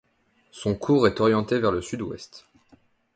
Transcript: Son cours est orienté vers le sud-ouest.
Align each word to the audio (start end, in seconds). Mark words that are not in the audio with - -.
Son 0.49 0.73
cours 0.73 1.05
est 1.05 1.19
orienté 1.21 1.59
vers 1.59 1.71
le 1.71 1.79
sud-ouest. 1.79 2.47